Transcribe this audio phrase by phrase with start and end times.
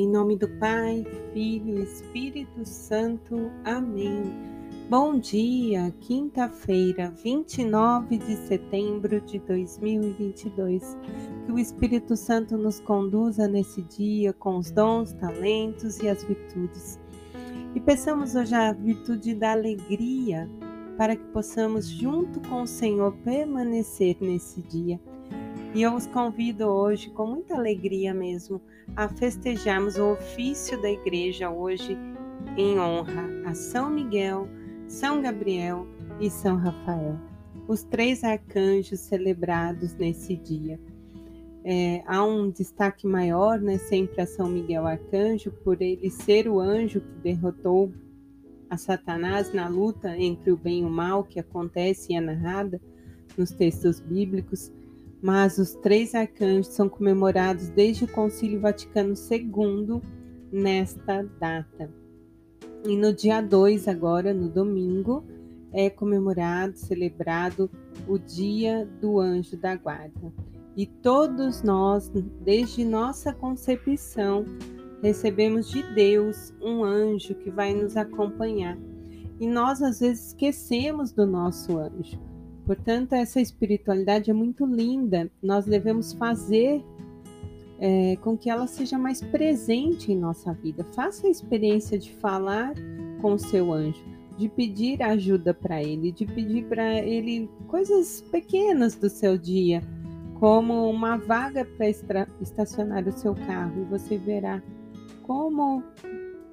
[0.00, 1.04] Em nome do Pai,
[1.34, 3.50] Filho e Espírito Santo.
[3.62, 4.32] Amém.
[4.88, 10.96] Bom dia, quinta-feira, 29 de setembro de 2022.
[11.44, 16.98] Que o Espírito Santo nos conduza nesse dia com os dons, talentos e as virtudes.
[17.74, 20.48] E peçamos hoje a virtude da alegria,
[20.96, 24.98] para que possamos, junto com o Senhor, permanecer nesse dia
[25.72, 28.60] e eu os convido hoje, com muita alegria mesmo,
[28.96, 31.96] a festejarmos o ofício da igreja hoje
[32.56, 34.48] em honra a São Miguel,
[34.88, 35.86] São Gabriel
[36.20, 37.16] e São Rafael,
[37.68, 40.80] os três arcanjos celebrados nesse dia.
[41.62, 46.58] É, há um destaque maior, né, sempre a São Miguel Arcanjo, por ele ser o
[46.58, 47.92] anjo que derrotou
[48.68, 52.80] a Satanás na luta entre o bem e o mal que acontece e é narrada
[53.36, 54.72] nos textos bíblicos
[55.22, 60.00] mas os três arcanjos são comemorados desde o Concílio Vaticano II
[60.50, 61.90] nesta data.
[62.84, 65.22] E no dia 2, agora, no domingo,
[65.72, 67.70] é comemorado, celebrado
[68.08, 70.32] o Dia do Anjo da Guarda.
[70.76, 72.10] E todos nós,
[72.42, 74.44] desde nossa concepção,
[75.02, 78.78] recebemos de Deus um anjo que vai nos acompanhar.
[79.38, 82.18] E nós às vezes esquecemos do nosso anjo.
[82.66, 85.30] Portanto, essa espiritualidade é muito linda.
[85.42, 86.84] Nós devemos fazer
[87.80, 90.84] é, com que ela seja mais presente em nossa vida.
[90.94, 92.74] Faça a experiência de falar
[93.22, 94.04] com o seu anjo,
[94.36, 99.82] de pedir ajuda para ele, de pedir para ele coisas pequenas do seu dia,
[100.38, 101.66] como uma vaga
[102.06, 103.82] para estacionar o seu carro.
[103.82, 104.62] E você verá
[105.22, 105.82] como,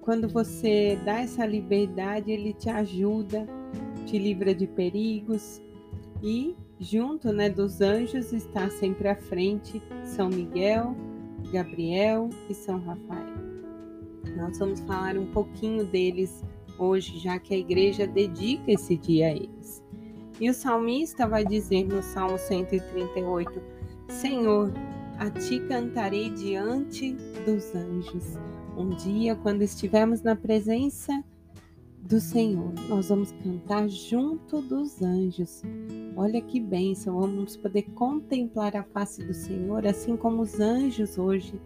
[0.00, 3.46] quando você dá essa liberdade, ele te ajuda,
[4.06, 5.60] te livra de perigos
[6.22, 10.94] e junto né, dos anjos está sempre à frente São Miguel,
[11.52, 13.38] Gabriel e São Rafael.
[14.36, 16.44] Nós vamos falar um pouquinho deles
[16.78, 19.82] hoje, já que a igreja dedica esse dia a eles.
[20.40, 23.60] E o salmista vai dizer no Salmo 138:
[24.08, 24.72] Senhor,
[25.18, 27.12] a ti cantarei diante
[27.44, 28.38] dos anjos.
[28.76, 31.12] Um dia, quando estivermos na presença
[32.00, 35.62] do Senhor, nós vamos cantar junto dos anjos.
[36.20, 41.60] Olha que bênção, vamos poder contemplar a face do Senhor, assim como os anjos hoje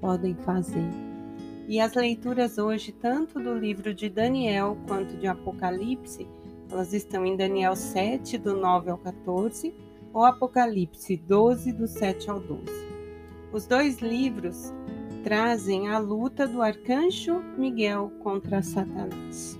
[0.00, 0.88] podem fazer.
[1.68, 6.26] E as leituras hoje, tanto do livro de Daniel quanto de Apocalipse,
[6.70, 9.74] elas estão em Daniel 7, do 9 ao 14,
[10.14, 12.64] ou Apocalipse 12, do 7 ao 12.
[13.52, 14.72] Os dois livros
[15.22, 19.58] trazem a luta do arcanjo Miguel contra Satanás.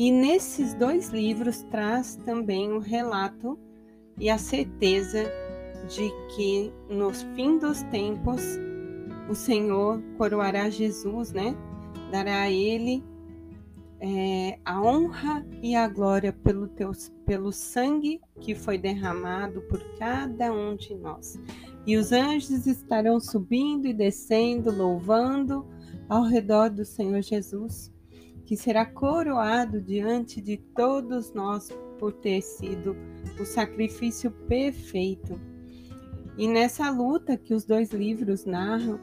[0.00, 3.58] E nesses dois livros traz também o relato
[4.18, 5.30] e a certeza
[5.90, 8.40] de que no fim dos tempos
[9.28, 11.54] o Senhor coroará Jesus, né?
[12.10, 13.04] Dará a ele
[14.00, 16.92] é, a honra e a glória pelo, teu,
[17.26, 21.38] pelo sangue que foi derramado por cada um de nós.
[21.86, 25.66] E os anjos estarão subindo e descendo, louvando
[26.08, 27.92] ao redor do Senhor Jesus
[28.50, 31.68] que será coroado diante de todos nós
[32.00, 32.96] por ter sido
[33.40, 35.40] o sacrifício perfeito.
[36.36, 38.98] E nessa luta que os dois livros narram,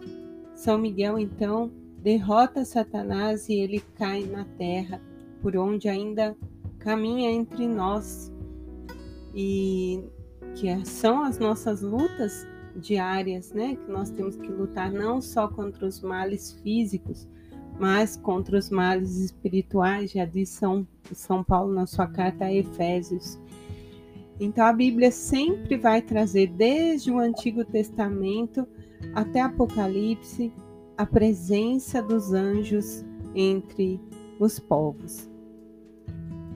[0.54, 5.02] São Miguel então derrota Satanás e ele cai na terra,
[5.42, 6.36] por onde ainda
[6.78, 8.30] caminha entre nós.
[9.34, 10.04] E
[10.56, 13.78] que são as nossas lutas diárias, né?
[13.78, 17.30] Que nós temos que lutar não só contra os males físicos,
[17.80, 23.40] mas contra os males espirituais, já diz São, São Paulo na sua carta a Efésios.
[24.40, 28.68] Então a Bíblia sempre vai trazer, desde o Antigo Testamento
[29.14, 30.52] até Apocalipse,
[30.98, 33.06] a presença dos anjos
[33.36, 34.00] entre
[34.40, 35.30] os povos.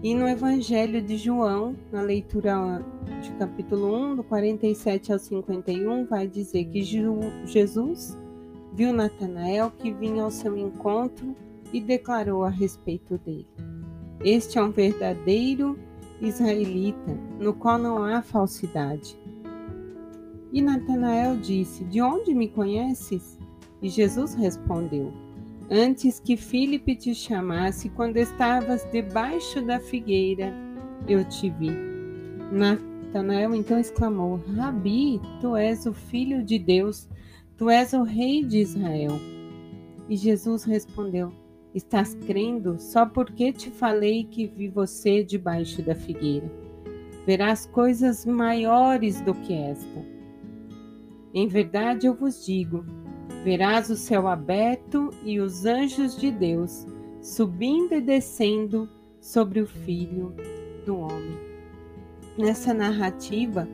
[0.03, 2.83] E no Evangelho de João, na leitura
[3.21, 8.17] de capítulo 1, do 47 ao 51, vai dizer que Jesus
[8.73, 11.35] viu Natanael que vinha ao seu encontro
[11.73, 13.47] e declarou a respeito dele:
[14.23, 15.77] Este é um verdadeiro
[16.21, 19.17] israelita, no qual não há falsidade.
[20.51, 23.39] E Natanael disse: De onde me conheces?
[23.81, 25.11] E Jesus respondeu:
[25.69, 30.53] Antes que Filipe te chamasse, quando estavas debaixo da figueira,
[31.07, 31.71] eu te vi.
[32.51, 37.07] Natanael então exclamou: Rabi, tu és o filho de Deus
[37.61, 39.19] Tu és o rei de Israel.
[40.09, 41.31] E Jesus respondeu:
[41.75, 46.51] Estás crendo só porque te falei que vi você debaixo da figueira.
[47.23, 50.03] Verás coisas maiores do que esta.
[51.35, 52.83] Em verdade eu vos digo:
[53.43, 56.87] Verás o céu aberto e os anjos de Deus
[57.21, 60.33] subindo e descendo sobre o Filho
[60.83, 61.37] do Homem.
[62.39, 63.69] Nessa narrativa,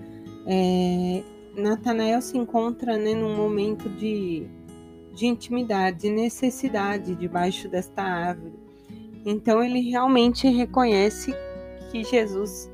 [0.45, 1.23] é,
[1.57, 4.47] Natanael se encontra né, num momento de,
[5.13, 8.53] de intimidade, de necessidade debaixo desta árvore.
[9.25, 11.33] Então ele realmente reconhece
[11.91, 12.69] que Jesus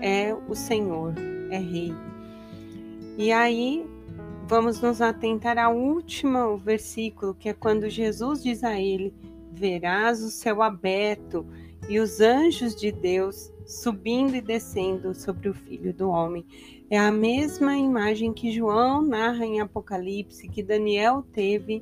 [0.00, 1.12] é o Senhor,
[1.50, 1.92] é Rei.
[3.18, 3.84] E aí
[4.46, 9.12] vamos nos atentar ao último versículo, que é quando Jesus diz a ele:
[9.52, 11.44] Verás o céu aberto
[11.88, 16.44] e os anjos de Deus subindo e descendo sobre o Filho do Homem.
[16.90, 21.80] É a mesma imagem que João narra em Apocalipse, que Daniel teve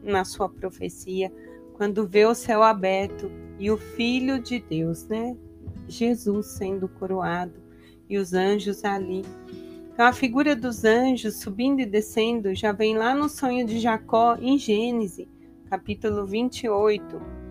[0.00, 1.32] na sua profecia,
[1.74, 3.28] quando vê o céu aberto
[3.58, 5.36] e o Filho de Deus, né?
[5.88, 7.60] Jesus sendo coroado
[8.08, 9.22] e os anjos ali.
[9.92, 14.36] Então, a figura dos anjos subindo e descendo já vem lá no sonho de Jacó,
[14.40, 15.26] em Gênesis,
[15.68, 17.43] capítulo 28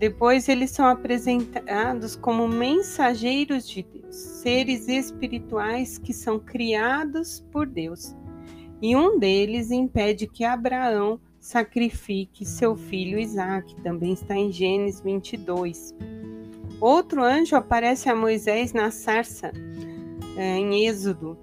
[0.00, 8.16] depois eles são apresentados como mensageiros de Deus, seres espirituais que são criados por Deus.
[8.80, 15.94] E um deles impede que Abraão sacrifique seu filho Isaque, também está em Gênesis 22.
[16.80, 19.52] Outro anjo aparece a Moisés na sarça,
[20.34, 21.36] é, em Êxodo,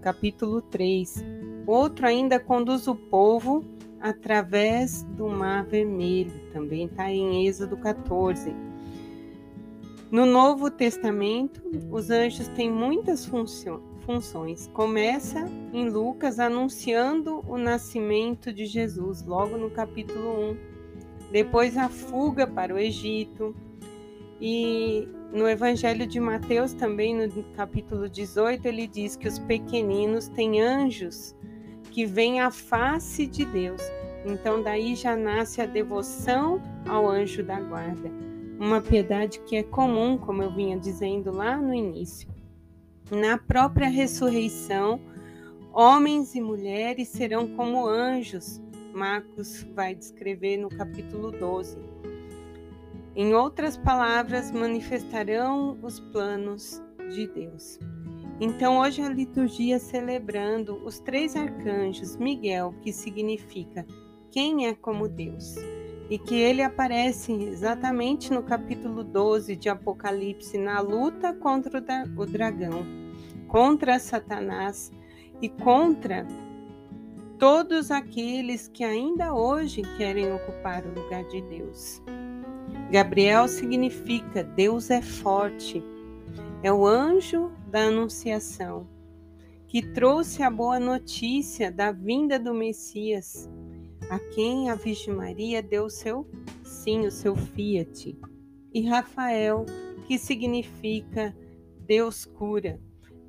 [0.00, 1.24] capítulo 3.
[1.64, 3.64] Outro ainda conduz o povo
[4.00, 8.54] através do Mar Vermelho, também está em Êxodo 14.
[10.10, 14.66] No Novo Testamento, os anjos têm muitas funções.
[14.72, 20.56] Começa em Lucas anunciando o nascimento de Jesus, logo no capítulo 1.
[21.30, 23.54] Depois a fuga para o Egito.
[24.40, 30.60] E no Evangelho de Mateus, também no capítulo 18, ele diz que os pequeninos têm
[30.60, 31.36] anjos
[31.90, 33.82] que vem a face de Deus.
[34.24, 38.10] Então, daí já nasce a devoção ao anjo da guarda,
[38.58, 42.28] uma piedade que é comum, como eu vinha dizendo lá no início.
[43.10, 45.00] Na própria ressurreição,
[45.72, 48.60] homens e mulheres serão como anjos,
[48.92, 51.78] Marcos vai descrever no capítulo 12.
[53.16, 56.82] Em outras palavras, manifestarão os planos
[57.12, 57.78] de Deus.
[58.40, 63.86] Então, hoje a liturgia celebrando os três arcanjos, Miguel, que significa
[64.30, 65.56] quem é como Deus,
[66.08, 71.82] e que ele aparece exatamente no capítulo 12 de Apocalipse, na luta contra
[72.16, 72.82] o dragão,
[73.46, 74.90] contra Satanás
[75.42, 76.26] e contra
[77.38, 82.02] todos aqueles que ainda hoje querem ocupar o lugar de Deus.
[82.90, 85.82] Gabriel significa Deus é forte,
[86.62, 88.86] é o anjo da Anunciação,
[89.66, 93.48] que trouxe a boa notícia da vinda do Messias,
[94.10, 96.26] a quem a Virgem Maria deu seu
[96.62, 98.18] sim, o seu fiat.
[98.74, 99.64] E Rafael,
[100.06, 101.34] que significa
[101.86, 102.78] Deus cura,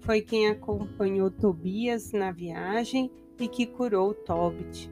[0.02, 4.90] foi quem acompanhou Tobias na viagem e que curou Tobit.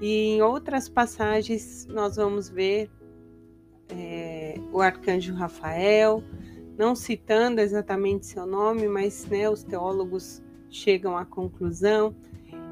[0.00, 2.90] E em outras passagens nós vamos ver
[3.90, 6.22] é, o arcanjo Rafael,
[6.80, 12.16] não citando exatamente seu nome, mas né, os teólogos chegam à conclusão.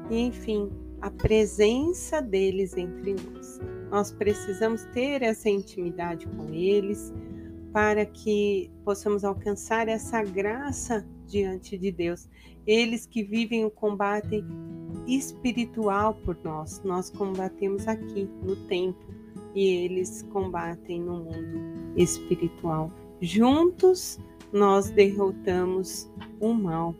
[0.09, 3.59] E, enfim, a presença deles entre nós.
[3.91, 7.13] Nós precisamos ter essa intimidade com eles
[7.71, 12.27] para que possamos alcançar essa graça diante de Deus.
[12.65, 14.43] Eles que vivem o combate
[15.05, 19.05] espiritual por nós, nós combatemos aqui no tempo
[19.53, 22.91] e eles combatem no mundo espiritual.
[23.21, 24.17] Juntos
[24.51, 26.09] nós derrotamos
[26.39, 26.95] o mal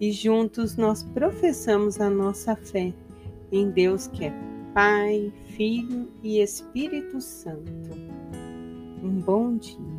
[0.00, 2.92] e juntos nós professamos a nossa fé
[3.52, 4.32] em Deus que é
[4.72, 7.90] Pai, Filho e Espírito Santo.
[9.02, 9.93] Um bom dia.